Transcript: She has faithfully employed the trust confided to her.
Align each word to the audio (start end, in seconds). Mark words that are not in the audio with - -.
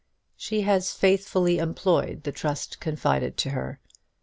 She 0.35 0.61
has 0.61 0.93
faithfully 0.93 1.59
employed 1.59 2.23
the 2.23 2.31
trust 2.31 2.79
confided 2.79 3.37
to 3.37 3.51
her. 3.51 3.79